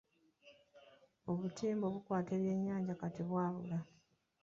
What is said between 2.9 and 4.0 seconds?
kati bwa bbula.